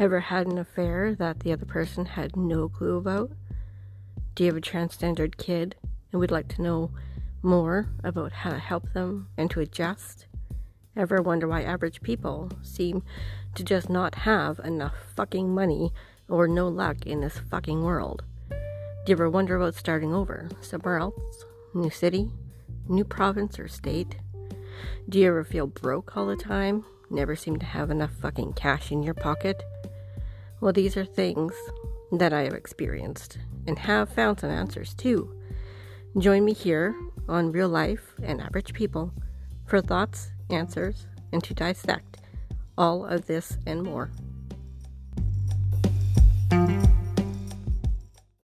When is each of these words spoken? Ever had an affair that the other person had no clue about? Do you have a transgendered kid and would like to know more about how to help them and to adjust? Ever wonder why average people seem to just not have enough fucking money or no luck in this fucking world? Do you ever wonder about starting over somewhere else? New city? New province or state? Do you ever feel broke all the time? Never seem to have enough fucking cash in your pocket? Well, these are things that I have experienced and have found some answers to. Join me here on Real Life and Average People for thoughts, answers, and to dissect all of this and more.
Ever 0.00 0.20
had 0.20 0.46
an 0.46 0.58
affair 0.58 1.12
that 1.16 1.40
the 1.40 1.52
other 1.52 1.66
person 1.66 2.04
had 2.04 2.36
no 2.36 2.68
clue 2.68 2.98
about? 2.98 3.32
Do 4.36 4.44
you 4.44 4.50
have 4.50 4.56
a 4.56 4.60
transgendered 4.60 5.36
kid 5.38 5.74
and 6.12 6.20
would 6.20 6.30
like 6.30 6.46
to 6.54 6.62
know 6.62 6.92
more 7.42 7.88
about 8.04 8.30
how 8.30 8.50
to 8.50 8.58
help 8.60 8.92
them 8.92 9.26
and 9.36 9.50
to 9.50 9.58
adjust? 9.58 10.26
Ever 10.96 11.20
wonder 11.20 11.48
why 11.48 11.62
average 11.62 12.00
people 12.00 12.52
seem 12.62 13.02
to 13.56 13.64
just 13.64 13.90
not 13.90 14.14
have 14.14 14.60
enough 14.60 14.94
fucking 15.16 15.52
money 15.52 15.92
or 16.28 16.46
no 16.46 16.68
luck 16.68 17.04
in 17.04 17.20
this 17.20 17.40
fucking 17.50 17.82
world? 17.82 18.22
Do 18.50 18.56
you 19.08 19.14
ever 19.14 19.28
wonder 19.28 19.56
about 19.56 19.74
starting 19.74 20.14
over 20.14 20.48
somewhere 20.60 20.98
else? 20.98 21.44
New 21.74 21.90
city? 21.90 22.30
New 22.88 23.04
province 23.04 23.58
or 23.58 23.66
state? 23.66 24.14
Do 25.08 25.18
you 25.18 25.26
ever 25.26 25.42
feel 25.42 25.66
broke 25.66 26.16
all 26.16 26.26
the 26.26 26.36
time? 26.36 26.84
Never 27.10 27.34
seem 27.34 27.58
to 27.58 27.66
have 27.66 27.90
enough 27.90 28.12
fucking 28.12 28.52
cash 28.52 28.92
in 28.92 29.02
your 29.02 29.14
pocket? 29.14 29.60
Well, 30.60 30.72
these 30.72 30.96
are 30.96 31.04
things 31.04 31.54
that 32.12 32.32
I 32.32 32.42
have 32.42 32.54
experienced 32.54 33.38
and 33.66 33.78
have 33.78 34.08
found 34.08 34.40
some 34.40 34.50
answers 34.50 34.94
to. 34.94 35.34
Join 36.18 36.44
me 36.44 36.52
here 36.52 36.96
on 37.28 37.52
Real 37.52 37.68
Life 37.68 38.14
and 38.22 38.40
Average 38.40 38.72
People 38.72 39.12
for 39.66 39.80
thoughts, 39.80 40.32
answers, 40.50 41.06
and 41.32 41.44
to 41.44 41.54
dissect 41.54 42.18
all 42.76 43.04
of 43.04 43.26
this 43.26 43.58
and 43.66 43.82
more. 43.82 44.10